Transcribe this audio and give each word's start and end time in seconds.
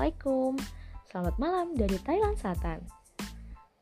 Assalamualaikum. 0.00 0.56
Selamat 1.12 1.36
malam 1.36 1.66
dari 1.76 2.00
Thailand 2.00 2.32
Selatan. 2.40 2.80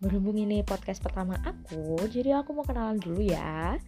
Berhubung 0.02 0.34
ini 0.34 0.66
podcast 0.66 0.98
pertama 0.98 1.38
aku 1.46 1.94
Jadi 2.10 2.34
aku 2.34 2.58
mau 2.58 2.66
kenalan 2.66 2.98
dulu 2.98 3.22
ya. 3.22 3.78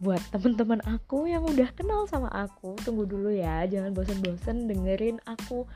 Buat 0.00 0.24
temen-temen 0.32 0.80
aku 0.88 1.28
yang 1.28 1.44
udah 1.44 1.68
kenal 1.76 2.08
sama 2.08 2.32
aku 2.32 2.80
Tunggu 2.80 3.04
dulu 3.04 3.28
ya. 3.28 3.68
Jangan 3.68 3.92
bosen-bosen 3.92 4.72
dengerin 4.72 5.20
aku 5.28 5.68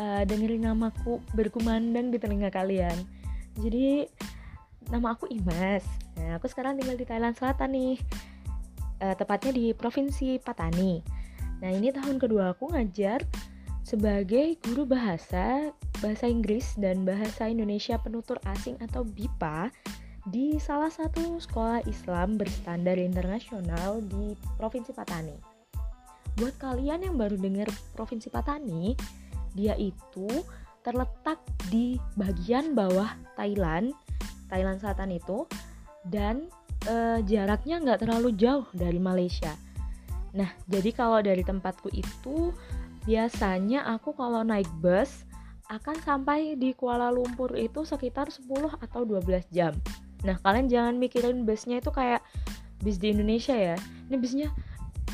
uh, 0.00 0.24
Dengerin 0.24 0.72
namaku 0.72 1.20
berkumandang 1.36 2.08
di 2.08 2.16
telinga 2.16 2.48
kalian. 2.48 2.96
Jadi 3.60 4.08
Nama 4.88 5.20
aku 5.20 5.28
Imas. 5.28 5.84
Nah 6.16 6.40
aku 6.40 6.48
sekarang 6.48 6.80
tinggal 6.80 6.96
di 6.96 7.04
Thailand 7.04 7.36
Selatan 7.36 7.76
nih. 7.76 8.00
Uh, 9.04 9.12
Tepatnya 9.12 9.52
di 9.52 9.76
Provinsi 9.76 10.40
Patani. 10.40 11.04
Nah 11.60 11.68
ini 11.76 11.92
tahun 11.92 12.16
kedua 12.16 12.56
aku 12.56 12.72
ngajar 12.72 13.20
sebagai 13.86 14.58
guru 14.66 14.82
bahasa, 14.82 15.70
bahasa 16.02 16.26
Inggris 16.26 16.74
dan 16.74 17.06
bahasa 17.06 17.46
Indonesia 17.46 17.94
penutur 18.02 18.34
asing 18.50 18.74
atau 18.82 19.06
BIPA 19.06 19.70
di 20.26 20.58
salah 20.58 20.90
satu 20.90 21.38
sekolah 21.38 21.86
Islam 21.86 22.34
berstandar 22.34 22.98
internasional 22.98 24.02
di 24.02 24.34
Provinsi 24.58 24.90
Patani. 24.90 25.38
Buat 26.34 26.58
kalian 26.58 27.06
yang 27.06 27.14
baru 27.14 27.38
dengar 27.38 27.70
Provinsi 27.94 28.26
Patani, 28.26 28.98
dia 29.54 29.78
itu 29.78 30.26
terletak 30.82 31.38
di 31.70 31.94
bagian 32.18 32.74
bawah 32.74 33.14
Thailand, 33.38 33.94
Thailand 34.50 34.82
Selatan 34.82 35.14
itu, 35.14 35.46
dan 36.10 36.50
e, 36.90 37.22
jaraknya 37.22 37.78
nggak 37.78 38.02
terlalu 38.02 38.34
jauh 38.34 38.66
dari 38.74 38.98
Malaysia. 38.98 39.54
Nah, 40.34 40.50
jadi 40.66 40.90
kalau 40.90 41.22
dari 41.22 41.46
tempatku 41.46 41.88
itu 41.94 42.50
biasanya 43.06 43.86
aku 43.86 44.12
kalau 44.12 44.42
naik 44.42 44.68
bus 44.82 45.24
akan 45.66 45.98
sampai 46.02 46.54
di 46.54 46.74
Kuala 46.74 47.10
Lumpur 47.10 47.54
itu 47.58 47.82
sekitar 47.82 48.30
10 48.30 48.46
atau 48.82 49.02
12 49.02 49.50
jam. 49.50 49.74
Nah, 50.22 50.38
kalian 50.42 50.70
jangan 50.70 50.94
mikirin 50.98 51.42
busnya 51.42 51.82
itu 51.82 51.90
kayak 51.90 52.22
bis 52.82 52.98
di 53.02 53.10
Indonesia 53.10 53.54
ya. 53.54 53.76
Ini 54.06 54.16
busnya 54.18 54.48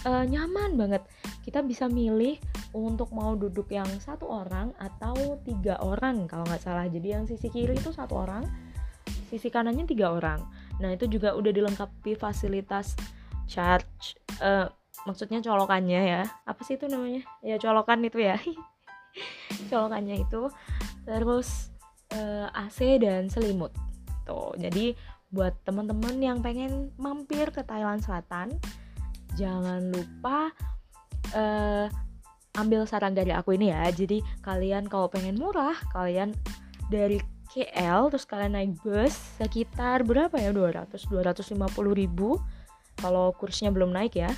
uh, 0.04 0.24
nyaman 0.28 0.76
banget. 0.76 1.02
Kita 1.42 1.64
bisa 1.64 1.88
milih 1.88 2.36
untuk 2.72 3.12
mau 3.12 3.36
duduk 3.36 3.68
yang 3.72 3.88
satu 4.00 4.28
orang 4.28 4.72
atau 4.80 5.40
tiga 5.44 5.80
orang 5.80 6.28
kalau 6.28 6.44
nggak 6.48 6.62
salah. 6.62 6.88
Jadi 6.88 7.08
yang 7.12 7.24
sisi 7.24 7.48
kiri 7.48 7.76
itu 7.76 7.92
satu 7.92 8.20
orang, 8.20 8.44
sisi 9.32 9.48
kanannya 9.48 9.88
tiga 9.88 10.12
orang. 10.12 10.40
Nah 10.80 10.92
itu 10.92 11.08
juga 11.08 11.32
udah 11.32 11.52
dilengkapi 11.52 12.16
fasilitas 12.16 12.96
charge, 13.48 14.16
uh, 14.40 14.68
maksudnya 15.04 15.42
colokannya 15.42 16.00
ya. 16.06 16.22
Apa 16.46 16.62
sih 16.62 16.78
itu 16.78 16.86
namanya? 16.86 17.22
Ya 17.42 17.58
colokan 17.58 18.02
itu 18.02 18.22
ya. 18.22 18.38
Colokannya 19.72 20.22
itu. 20.22 20.48
Terus 21.04 21.72
uh, 22.14 22.48
eh, 22.48 22.64
AC 22.66 22.78
dan 23.02 23.28
selimut. 23.28 23.74
Tuh 24.24 24.54
jadi 24.56 24.94
buat 25.32 25.56
teman-teman 25.64 26.20
yang 26.20 26.38
pengen 26.44 26.92
mampir 27.00 27.48
ke 27.48 27.64
Thailand 27.64 28.04
Selatan 28.04 28.52
jangan 29.32 29.88
lupa 29.88 30.52
uh, 31.32 31.88
ambil 32.60 32.84
saran 32.84 33.16
dari 33.16 33.32
aku 33.32 33.56
ini 33.56 33.72
ya. 33.72 33.88
Jadi 33.90 34.20
kalian 34.44 34.86
kalau 34.86 35.08
pengen 35.08 35.40
murah 35.40 35.76
kalian 35.90 36.36
dari 36.92 37.16
KL 37.52 38.08
terus 38.08 38.24
kalian 38.24 38.56
naik 38.56 38.72
bus 38.80 39.12
sekitar 39.40 40.04
berapa 40.04 40.32
ya? 40.36 40.52
200 40.52 40.92
250 40.92 41.58
ribu. 41.92 42.36
Kalau 43.00 43.32
kursnya 43.32 43.72
belum 43.72 43.90
naik 43.90 44.20
ya 44.20 44.30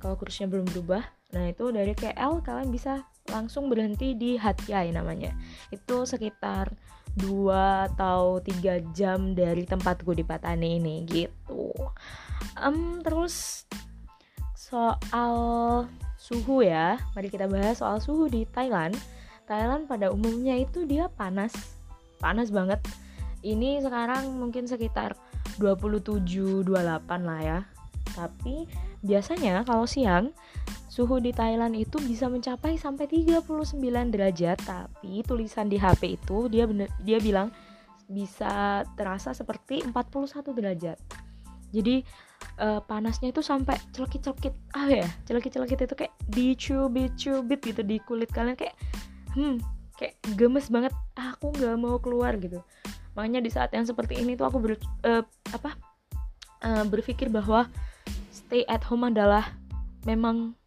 kalau 0.00 0.16
kursnya 0.16 0.48
belum 0.48 0.66
berubah 0.72 1.04
nah 1.30 1.46
itu 1.46 1.70
dari 1.70 1.94
KL 1.94 2.42
kalian 2.42 2.74
bisa 2.74 3.06
langsung 3.30 3.70
berhenti 3.70 4.18
di 4.18 4.34
Hatyai 4.34 4.90
namanya. 4.90 5.32
Itu 5.70 6.04
sekitar 6.04 6.74
2 7.18 7.94
atau 7.94 8.42
3 8.42 8.94
jam 8.94 9.32
dari 9.32 9.66
tempatku 9.66 10.10
di 10.12 10.26
Patani 10.26 10.82
ini 10.82 11.06
gitu. 11.06 11.70
Um, 12.58 13.00
terus 13.00 13.64
soal 14.54 15.34
suhu 16.18 16.66
ya. 16.66 16.98
Mari 17.14 17.30
kita 17.30 17.46
bahas 17.46 17.78
soal 17.78 18.02
suhu 18.02 18.26
di 18.26 18.46
Thailand. 18.50 18.98
Thailand 19.46 19.90
pada 19.90 20.14
umumnya 20.14 20.54
itu 20.58 20.86
dia 20.86 21.10
panas 21.10 21.54
panas 22.22 22.54
banget. 22.54 22.78
Ini 23.40 23.80
sekarang 23.80 24.36
mungkin 24.36 24.68
sekitar 24.68 25.16
27 25.58 26.62
28 26.62 26.68
lah 27.26 27.40
ya. 27.40 27.58
Tapi 28.14 28.68
biasanya 29.00 29.64
kalau 29.64 29.88
siang 29.88 30.32
suhu 30.90 31.22
di 31.22 31.30
Thailand 31.30 31.72
itu 31.78 31.96
bisa 32.02 32.26
mencapai 32.26 32.76
sampai 32.76 33.06
39 33.06 33.46
derajat, 34.12 34.58
tapi 34.60 35.24
tulisan 35.24 35.70
di 35.70 35.80
HP 35.80 36.20
itu 36.20 36.50
dia 36.50 36.66
bener, 36.66 36.90
dia 37.00 37.22
bilang 37.22 37.48
bisa 38.10 38.82
terasa 38.98 39.30
seperti 39.30 39.86
41 39.86 40.50
derajat. 40.50 40.98
Jadi 41.70 42.02
uh, 42.58 42.82
panasnya 42.82 43.30
itu 43.30 43.40
sampai 43.40 43.78
celekit-celekit 43.94 44.54
ah 44.74 44.90
ya, 44.90 45.06
celekit-celekit 45.24 45.86
itu 45.86 45.94
kayak 45.94 46.14
dicubit-cubit 46.26 47.60
gitu 47.62 47.82
di 47.86 47.96
kulit 48.02 48.28
kalian 48.34 48.58
kayak 48.58 48.74
hmm 49.38 49.62
kayak 50.00 50.16
gemes 50.34 50.72
banget 50.72 50.96
ah, 51.20 51.36
aku 51.36 51.52
nggak 51.52 51.76
mau 51.76 52.00
keluar 52.00 52.32
gitu 52.40 52.64
makanya 53.12 53.44
di 53.44 53.50
saat 53.52 53.68
yang 53.76 53.84
seperti 53.84 54.16
ini 54.16 54.32
tuh 54.32 54.48
aku 54.48 54.58
ber, 54.62 54.72
uh, 55.04 55.20
apa 55.52 55.76
uh, 56.64 56.84
berpikir 56.88 57.28
bahwa 57.28 57.68
stay 58.50 58.66
at 58.66 58.82
home 58.82 59.06
adalah 59.06 59.54
memang 60.02 60.58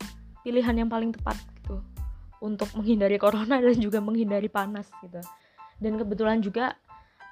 pilihan 0.47 0.71
yang 0.71 0.87
paling 0.87 1.11
tepat 1.11 1.35
gitu 1.59 1.83
untuk 2.39 2.71
menghindari 2.79 3.19
corona 3.19 3.59
dan 3.59 3.75
juga 3.75 3.99
menghindari 3.99 4.47
panas 4.47 4.87
gitu. 5.03 5.19
Dan 5.83 5.99
kebetulan 5.99 6.39
juga 6.39 6.79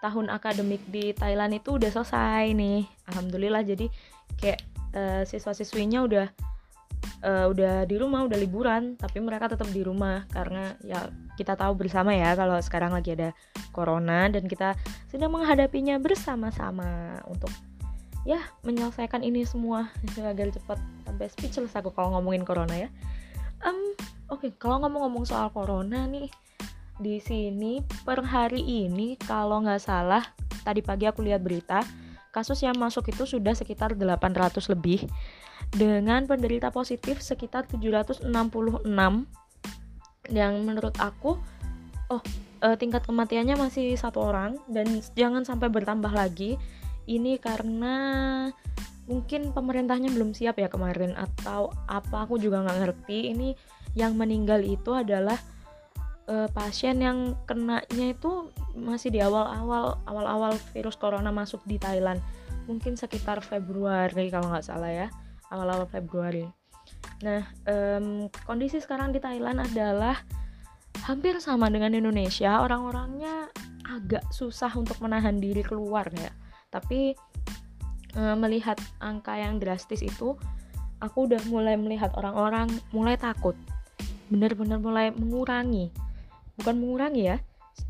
tahun 0.03 0.27
akademik 0.27 0.83
di 0.91 1.15
Thailand 1.15 1.55
itu 1.55 1.79
udah 1.79 1.87
selesai 1.87 2.51
nih. 2.51 2.83
Alhamdulillah 3.07 3.63
jadi 3.63 3.87
kayak 4.35 4.59
uh, 4.91 5.23
siswa-siswinya 5.23 6.03
udah 6.03 6.27
uh, 7.23 7.47
udah 7.47 7.87
di 7.87 7.95
rumah, 7.95 8.27
udah 8.27 8.35
liburan, 8.35 8.99
tapi 8.99 9.23
mereka 9.23 9.55
tetap 9.55 9.71
di 9.71 9.87
rumah 9.87 10.27
karena 10.35 10.75
ya 10.83 11.07
kita 11.39 11.55
tahu 11.55 11.79
bersama 11.79 12.11
ya 12.11 12.35
kalau 12.35 12.59
sekarang 12.59 12.91
lagi 12.91 13.15
ada 13.15 13.31
corona 13.71 14.27
dan 14.27 14.51
kita 14.51 14.75
sedang 15.07 15.31
menghadapinya 15.31 15.95
bersama-sama 15.95 17.23
untuk 17.31 17.55
ya 18.27 18.39
menyelesaikan 18.61 19.25
ini 19.25 19.45
semua 19.47 19.89
agar 20.17 20.53
cepat. 20.53 20.77
Sampai 21.05 21.27
speechless 21.29 21.73
aku 21.73 21.89
kalau 21.93 22.17
ngomongin 22.17 22.45
corona 22.45 22.75
ya. 22.75 22.89
Um, 23.61 23.93
oke 24.29 24.45
okay, 24.47 24.51
kalau 24.57 24.81
ngomong-ngomong 24.85 25.25
soal 25.25 25.49
corona 25.53 26.05
nih 26.09 26.29
di 27.01 27.17
sini 27.17 27.81
per 28.05 28.21
hari 28.21 28.61
ini 28.61 29.17
kalau 29.17 29.61
nggak 29.65 29.81
salah 29.81 30.21
tadi 30.61 30.85
pagi 30.85 31.09
aku 31.09 31.25
lihat 31.25 31.41
berita 31.41 31.81
kasus 32.29 32.61
yang 32.61 32.77
masuk 32.77 33.09
itu 33.11 33.27
sudah 33.27 33.53
sekitar 33.53 33.93
800 33.93 34.71
lebih. 34.71 35.05
Dengan 35.71 36.25
penderita 36.27 36.67
positif 36.73 37.21
sekitar 37.23 37.67
766 37.69 38.27
yang 40.31 40.53
menurut 40.63 40.95
aku 40.99 41.39
oh 42.11 42.21
uh, 42.63 42.75
tingkat 42.79 43.03
kematiannya 43.03 43.59
masih 43.59 43.93
satu 43.99 44.23
orang. 44.23 44.57
Dan 44.71 45.03
jangan 45.13 45.43
sampai 45.43 45.67
bertambah 45.67 46.11
lagi 46.11 46.55
ini 47.09 47.37
karena 47.41 47.95
mungkin 49.09 49.51
pemerintahnya 49.51 50.13
belum 50.13 50.31
siap 50.31 50.61
ya 50.61 50.69
kemarin 50.69 51.17
atau 51.17 51.73
apa 51.89 52.23
aku 52.25 52.37
juga 52.37 52.61
nggak 52.63 52.79
ngerti. 52.85 53.33
Ini 53.33 53.49
yang 53.97 54.15
meninggal 54.15 54.63
itu 54.63 54.95
adalah 54.95 55.35
uh, 56.29 56.47
pasien 56.53 57.01
yang 57.01 57.35
kenanya 57.43 58.07
itu 58.13 58.53
masih 58.77 59.11
di 59.11 59.19
awal-awal 59.19 59.99
awal-awal 60.07 60.55
virus 60.71 60.95
corona 60.95 61.33
masuk 61.33 61.59
di 61.67 61.75
Thailand. 61.81 62.21
Mungkin 62.69 62.95
sekitar 62.95 63.41
Februari 63.43 64.31
kalau 64.31 64.47
nggak 64.53 64.65
salah 64.65 64.91
ya 64.91 65.07
awal-awal 65.51 65.89
Februari. 65.89 66.47
Nah 67.25 67.43
um, 67.67 68.31
kondisi 68.47 68.79
sekarang 68.79 69.11
di 69.11 69.19
Thailand 69.19 69.59
adalah 69.59 70.15
hampir 71.03 71.41
sama 71.43 71.67
dengan 71.67 71.91
Indonesia. 71.91 72.63
Orang-orangnya 72.63 73.51
agak 73.91 74.23
susah 74.31 74.71
untuk 74.79 75.03
menahan 75.03 75.35
diri 75.41 75.65
keluar 75.67 76.07
ya 76.15 76.31
tapi 76.71 77.13
e, 78.15 78.21
melihat 78.39 78.79
angka 79.03 79.35
yang 79.35 79.59
drastis 79.59 80.01
itu 80.01 80.39
aku 81.03 81.27
udah 81.27 81.41
mulai 81.51 81.75
melihat 81.75 82.09
orang-orang 82.15 82.71
mulai 82.95 83.19
takut. 83.19 83.53
Benar-benar 84.31 84.79
mulai 84.79 85.11
mengurangi. 85.11 85.91
Bukan 86.55 86.75
mengurangi 86.79 87.23
ya 87.35 87.37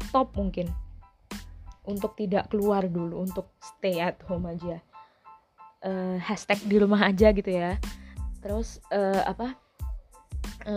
stop 0.09 0.33
mungkin. 0.35 0.67
Untuk 1.85 2.13
tidak 2.17 2.49
keluar 2.53 2.85
dulu 2.85 3.25
untuk 3.25 3.49
stay 3.61 4.01
at 4.01 4.17
home 4.25 4.49
aja. 4.49 4.81
E, 5.81 6.17
hashtag 6.21 6.61
di 6.65 6.77
rumah 6.81 7.05
aja 7.05 7.29
gitu 7.33 7.49
ya. 7.49 7.77
Terus 8.41 8.81
e, 8.89 8.99
apa? 9.21 9.57
E, 10.65 10.73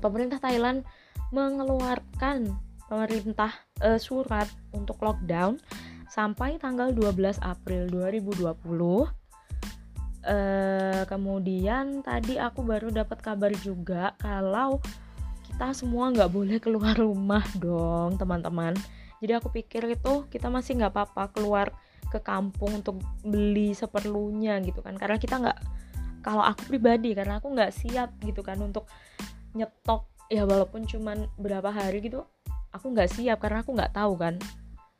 pemerintah 0.00 0.40
Thailand 0.40 0.84
mengeluarkan 1.32 2.56
pemerintah 2.88 3.52
e, 3.82 4.00
surat 4.00 4.48
untuk 4.72 4.96
lockdown 5.02 5.60
sampai 6.16 6.56
tanggal 6.56 6.96
12 6.96 7.44
April 7.44 7.92
2020 7.92 9.12
Uh, 10.26 11.06
kemudian 11.06 12.02
tadi 12.02 12.34
aku 12.34 12.66
baru 12.66 12.90
dapat 12.90 13.22
kabar 13.22 13.54
juga 13.62 14.10
kalau 14.18 14.82
kita 15.46 15.70
semua 15.70 16.10
nggak 16.10 16.34
boleh 16.34 16.58
keluar 16.58 16.98
rumah 16.98 17.46
dong 17.62 18.18
teman-teman. 18.18 18.74
Jadi 19.22 19.32
aku 19.38 19.54
pikir 19.54 19.86
itu 19.86 20.26
kita 20.26 20.50
masih 20.50 20.82
nggak 20.82 20.98
apa-apa 20.98 21.30
keluar 21.30 21.70
ke 22.10 22.18
kampung 22.18 22.82
untuk 22.82 22.98
beli 23.22 23.70
seperlunya 23.70 24.58
gitu 24.66 24.82
kan. 24.82 24.98
Karena 24.98 25.14
kita 25.14 25.38
nggak 25.38 25.58
kalau 26.26 26.42
aku 26.42 26.74
pribadi 26.74 27.14
karena 27.14 27.38
aku 27.38 27.54
nggak 27.54 27.70
siap 27.70 28.10
gitu 28.26 28.42
kan 28.42 28.58
untuk 28.58 28.90
nyetok. 29.54 30.10
Ya 30.26 30.42
walaupun 30.42 30.90
cuman 30.90 31.30
berapa 31.38 31.70
hari 31.70 32.02
gitu 32.02 32.26
aku 32.74 32.90
nggak 32.90 33.14
siap 33.14 33.38
karena 33.38 33.62
aku 33.62 33.78
nggak 33.78 33.94
tahu 33.94 34.18
kan. 34.18 34.34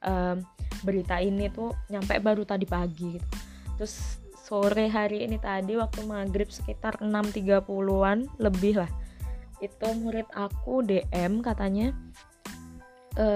Um, 0.06 0.46
berita 0.86 1.18
ini 1.18 1.50
tuh 1.50 1.74
nyampe 1.90 2.14
baru 2.22 2.46
tadi 2.46 2.62
pagi 2.62 3.18
gitu. 3.18 3.28
Terus 3.76 4.22
sore 4.46 4.86
hari 4.86 5.26
ini 5.26 5.42
tadi 5.42 5.74
waktu 5.74 6.06
maghrib 6.06 6.46
sekitar 6.46 7.02
6.30an 7.02 8.38
lebih 8.38 8.78
lah. 8.78 8.90
Itu 9.58 9.90
murid 9.98 10.30
aku 10.30 10.86
DM 10.86 11.42
katanya 11.42 11.90
e, 13.18 13.26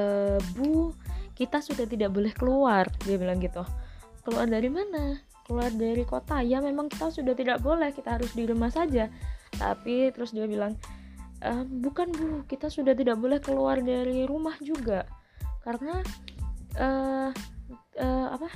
Bu 0.55 0.95
kita 1.35 1.59
sudah 1.59 1.89
tidak 1.91 2.15
boleh 2.15 2.31
keluar. 2.31 2.87
Dia 3.03 3.19
bilang 3.19 3.43
gitu. 3.43 3.67
Keluar 4.23 4.47
dari 4.47 4.71
mana? 4.71 5.19
Keluar 5.49 5.75
dari 5.75 6.07
kota. 6.07 6.45
Ya 6.47 6.63
memang 6.63 6.87
kita 6.87 7.11
sudah 7.11 7.35
tidak 7.35 7.59
boleh 7.59 7.91
kita 7.91 8.15
harus 8.21 8.31
di 8.31 8.47
rumah 8.47 8.71
saja. 8.71 9.11
Tapi 9.59 10.15
terus 10.15 10.31
dia 10.31 10.47
bilang 10.47 10.79
e, 11.43 11.51
bukan 11.67 12.15
bu 12.15 12.27
kita 12.47 12.71
sudah 12.71 12.95
tidak 12.95 13.19
boleh 13.19 13.43
keluar 13.43 13.83
dari 13.83 14.31
rumah 14.31 14.55
juga. 14.63 15.11
Karena 15.67 16.01
uh, 16.79 17.31
apa? 18.31 18.49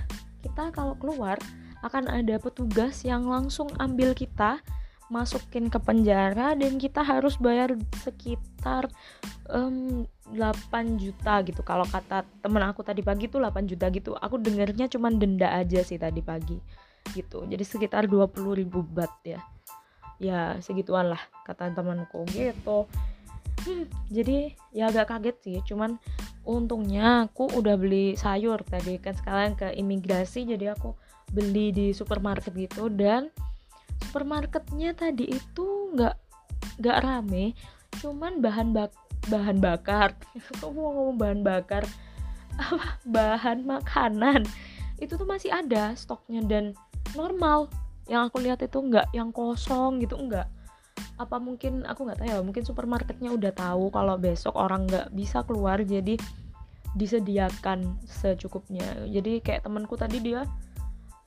Kita 0.45 0.71
kalau 0.71 0.95
keluar 1.01 1.41
akan 1.85 2.09
ada 2.09 2.41
petugas 2.41 3.05
yang 3.05 3.29
langsung 3.29 3.69
ambil 3.81 4.17
kita 4.17 4.61
masukin 5.13 5.69
ke 5.69 5.77
penjara 5.77 6.57
dan 6.57 6.81
kita 6.81 7.05
harus 7.05 7.37
bayar 7.37 7.77
sekitar 8.01 8.89
um, 9.53 10.09
8 10.33 10.97
juta 10.97 11.45
gitu. 11.45 11.61
Kalau 11.61 11.85
kata 11.85 12.25
temen 12.41 12.65
aku 12.65 12.81
tadi 12.81 13.05
pagi 13.05 13.29
tuh 13.29 13.45
8 13.45 13.69
juta 13.69 13.93
gitu. 13.93 14.17
Aku 14.17 14.41
dengernya 14.41 14.89
cuman 14.89 15.21
denda 15.21 15.53
aja 15.53 15.85
sih 15.85 16.01
tadi 16.01 16.25
pagi 16.25 16.57
gitu. 17.13 17.45
Jadi 17.45 17.65
sekitar 17.65 18.09
20 18.09 18.33
ribu 18.65 18.81
bat 18.81 19.13
ya. 19.23 19.45
Ya 20.17 20.57
segituan 20.65 21.13
lah 21.13 21.21
kata 21.45 21.77
temanku 21.77 22.25
gitu. 22.33 22.89
Hmm, 23.65 23.87
jadi 24.09 24.57
ya 24.73 24.89
agak 24.89 25.13
kaget 25.13 25.37
sih. 25.45 25.59
Cuman 25.69 26.01
untungnya 26.45 27.29
aku 27.29 27.49
udah 27.57 27.75
beli 27.81 28.15
sayur 28.15 28.61
tadi 28.65 29.01
kan 29.01 29.17
sekalian 29.17 29.57
ke 29.57 29.73
imigrasi 29.75 30.45
jadi 30.45 30.77
aku 30.77 30.93
beli 31.33 31.73
di 31.73 31.87
supermarket 31.91 32.53
gitu. 32.55 32.93
Dan 32.93 33.33
supermarketnya 34.09 34.93
tadi 34.95 35.33
itu 35.33 35.93
nggak 35.97 36.17
nggak 36.81 36.99
rame 37.03 37.57
cuman 37.99 38.39
bahan 38.45 38.77
bak 38.77 38.93
bahan 39.33 39.59
bakar. 39.59 40.13
Aku 40.61 40.75
mau 40.77 40.93
ngomong 40.93 41.17
bahan 41.17 41.41
bakar? 41.41 41.83
Apa? 42.61 43.01
Bahan 43.09 43.65
makanan. 43.65 44.45
Itu 45.01 45.17
tuh 45.17 45.27
masih 45.27 45.51
ada 45.51 45.97
stoknya 45.97 46.45
dan 46.45 46.65
normal. 47.17 47.73
Yang 48.05 48.23
aku 48.29 48.37
lihat 48.45 48.61
itu 48.61 48.79
nggak 48.85 49.17
yang 49.17 49.33
kosong 49.33 50.05
gitu 50.05 50.21
enggak 50.21 50.45
apa 51.15 51.39
mungkin 51.39 51.87
aku 51.87 52.11
nggak 52.11 52.19
tahu 52.23 52.29
ya 52.29 52.39
mungkin 52.43 52.65
supermarketnya 52.67 53.31
udah 53.31 53.53
tahu 53.55 53.95
kalau 53.95 54.19
besok 54.19 54.59
orang 54.59 54.91
nggak 54.91 55.15
bisa 55.15 55.47
keluar 55.47 55.79
jadi 55.83 56.19
disediakan 56.95 57.99
secukupnya. 58.07 58.87
Jadi 59.11 59.43
kayak 59.43 59.67
temanku 59.67 59.99
tadi 59.99 60.23
dia 60.23 60.47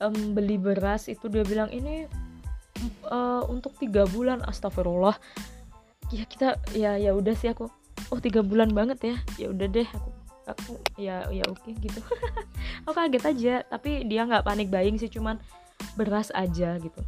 um, 0.00 0.32
beli 0.32 0.56
beras 0.56 1.06
itu 1.12 1.28
dia 1.28 1.44
bilang 1.44 1.68
ini 1.68 2.08
uh, 3.12 3.44
untuk 3.46 3.76
tiga 3.76 4.08
bulan. 4.08 4.40
Astagfirullah. 4.48 5.16
Ya 6.08 6.24
kita 6.24 6.56
ya 6.72 6.96
ya 6.96 7.12
udah 7.12 7.36
sih 7.36 7.52
aku 7.52 7.68
oh 8.08 8.20
tiga 8.20 8.40
bulan 8.40 8.72
banget 8.72 8.98
ya. 9.04 9.16
Ya 9.36 9.46
udah 9.52 9.68
deh 9.68 9.88
aku 9.92 10.10
aku 10.48 10.80
ya 10.96 11.28
ya 11.28 11.44
oke 11.44 11.60
okay, 11.60 11.76
gitu. 11.76 12.00
Aku 12.88 12.96
kaget 12.96 13.24
aja 13.28 13.54
tapi 13.68 14.08
dia 14.08 14.24
nggak 14.24 14.48
panik 14.48 14.72
buying 14.72 14.96
sih 14.96 15.12
cuman 15.12 15.36
beras 15.92 16.32
aja 16.32 16.80
gitu 16.80 17.04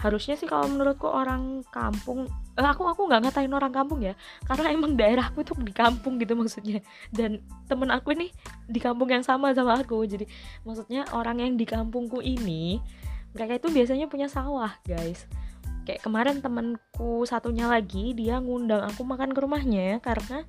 harusnya 0.00 0.34
sih 0.40 0.48
kalau 0.48 0.64
menurutku 0.64 1.04
orang 1.04 1.60
kampung 1.68 2.24
eh, 2.56 2.64
aku 2.64 2.88
aku 2.88 3.04
nggak 3.04 3.28
ngatain 3.28 3.52
orang 3.52 3.68
kampung 3.68 4.00
ya. 4.00 4.16
Karena 4.48 4.72
emang 4.72 4.96
daerahku 4.96 5.44
tuh 5.44 5.60
di 5.60 5.76
kampung 5.76 6.16
gitu 6.16 6.32
maksudnya. 6.32 6.80
Dan 7.12 7.44
temen 7.68 7.92
aku 7.92 8.16
ini 8.16 8.32
di 8.64 8.80
kampung 8.80 9.12
yang 9.12 9.20
sama 9.20 9.52
sama 9.52 9.76
aku. 9.76 10.00
Jadi 10.08 10.24
maksudnya 10.64 11.04
orang 11.12 11.44
yang 11.44 11.52
di 11.60 11.68
kampungku 11.68 12.24
ini 12.24 12.80
mereka 13.36 13.60
itu 13.60 13.68
biasanya 13.68 14.08
punya 14.08 14.26
sawah 14.26 14.72
guys. 14.88 15.28
Kayak 15.84 16.00
kemarin 16.00 16.40
temenku 16.40 17.28
satunya 17.28 17.68
lagi 17.68 18.16
dia 18.16 18.40
ngundang 18.40 18.84
aku 18.88 19.04
makan 19.04 19.36
ke 19.36 19.40
rumahnya 19.44 20.00
karena 20.00 20.48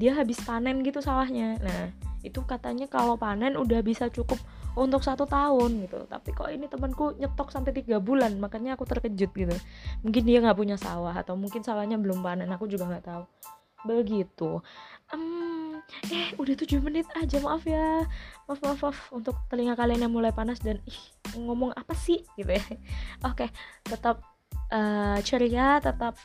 dia 0.00 0.16
habis 0.16 0.40
panen 0.40 0.80
gitu 0.80 1.04
sawahnya. 1.04 1.60
Nah 1.60 1.92
itu 2.24 2.40
katanya 2.42 2.88
kalau 2.90 3.14
panen 3.20 3.54
udah 3.54 3.84
bisa 3.84 4.10
cukup 4.10 4.40
untuk 4.78 5.02
satu 5.02 5.26
tahun 5.26 5.86
gitu. 5.86 6.06
Tapi 6.06 6.30
kok 6.32 6.48
ini 6.48 6.70
temanku 6.70 7.18
nyetok 7.18 7.50
sampai 7.50 7.74
tiga 7.74 7.98
bulan 7.98 8.38
makanya 8.38 8.78
aku 8.78 8.86
terkejut 8.86 9.30
gitu. 9.34 9.56
Mungkin 10.06 10.22
dia 10.22 10.38
nggak 10.38 10.58
punya 10.58 10.76
sawah 10.78 11.12
atau 11.12 11.34
mungkin 11.34 11.66
sawahnya 11.66 11.98
belum 11.98 12.22
panen 12.22 12.48
aku 12.54 12.70
juga 12.70 12.86
nggak 12.86 13.04
tahu. 13.04 13.24
Begitu. 13.86 14.58
Um, 15.08 15.78
eh 16.12 16.34
udah 16.36 16.54
tujuh 16.58 16.82
menit 16.82 17.06
aja 17.14 17.38
maaf 17.42 17.62
ya. 17.66 18.04
Maaf 18.46 18.60
maaf 18.62 18.80
maaf. 18.82 18.98
Untuk 19.14 19.36
telinga 19.50 19.78
kalian 19.78 20.06
yang 20.06 20.14
mulai 20.14 20.30
panas 20.34 20.58
dan 20.62 20.82
ih 20.86 21.00
ngomong 21.38 21.74
apa 21.74 21.94
sih? 21.94 22.22
Gitu 22.34 22.54
ya. 22.54 22.64
Oke 23.28 23.50
tetap 23.86 24.22
uh, 24.70 25.18
ceria 25.22 25.78
tetap 25.78 26.18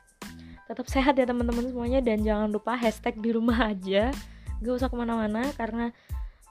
tetap 0.64 0.86
sehat 0.90 1.14
ya 1.20 1.26
teman-teman 1.30 1.70
semuanya. 1.70 2.00
Dan 2.02 2.26
jangan 2.26 2.50
lupa 2.50 2.74
hashtag 2.74 3.18
di 3.22 3.34
rumah 3.34 3.74
aja. 3.74 4.10
Gak 4.64 4.74
usah 4.80 4.88
ke 4.88 4.96
mana-mana 4.96 5.52
karena 5.60 5.92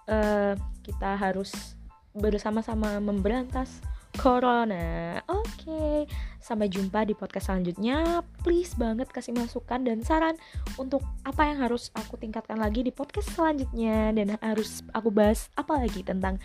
uh, 0.06 0.54
kita 0.82 1.16
harus 1.18 1.78
bersama-sama 2.12 3.00
memberantas 3.00 3.80
corona. 4.20 5.18
Oke, 5.28 5.64
okay. 5.64 5.98
sampai 6.36 6.68
jumpa 6.68 7.08
di 7.08 7.16
podcast 7.16 7.48
selanjutnya. 7.48 8.20
Please 8.44 8.76
banget 8.76 9.08
kasih 9.08 9.32
masukan 9.32 9.80
dan 9.84 10.04
saran 10.04 10.36
untuk 10.76 11.00
apa 11.24 11.48
yang 11.48 11.64
harus 11.64 11.88
aku 11.96 12.20
tingkatkan 12.20 12.60
lagi 12.60 12.84
di 12.84 12.92
podcast 12.92 13.32
selanjutnya 13.32 14.12
dan 14.12 14.36
harus 14.44 14.84
aku 14.92 15.08
bahas 15.08 15.48
apa 15.56 15.80
lagi 15.80 16.04
tentang 16.04 16.36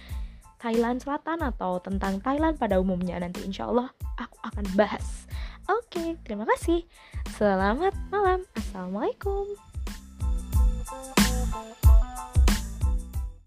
Thailand 0.58 1.04
Selatan 1.04 1.44
atau 1.46 1.78
tentang 1.84 2.18
Thailand 2.24 2.58
pada 2.58 2.82
umumnya 2.82 3.20
nanti 3.22 3.46
insya 3.46 3.70
Allah 3.70 3.92
aku 4.18 4.38
akan 4.48 4.66
bahas. 4.74 5.28
Oke, 5.68 6.00
okay, 6.00 6.10
terima 6.24 6.48
kasih. 6.48 6.88
Selamat 7.36 7.92
malam. 8.08 8.48
Assalamualaikum. 8.56 9.52